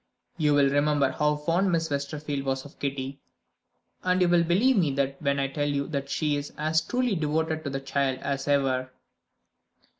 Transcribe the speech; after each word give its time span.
You 0.35 0.55
will 0.55 0.71
remember 0.71 1.11
how 1.11 1.35
fond 1.35 1.71
Miss 1.71 1.91
Westerfield 1.91 2.43
was 2.43 2.65
of 2.65 2.79
Kitty, 2.79 3.19
and 4.01 4.19
you 4.19 4.27
will 4.27 4.43
believe 4.43 4.75
me 4.77 4.95
when 5.19 5.39
I 5.39 5.47
tell 5.47 5.67
you 5.69 5.87
that 5.89 6.09
she 6.09 6.35
is 6.37 6.51
as 6.57 6.81
truly 6.81 7.13
devoted 7.13 7.63
to 7.65 7.69
the 7.69 7.81
child 7.81 8.17
as 8.21 8.47
ever." 8.47 8.89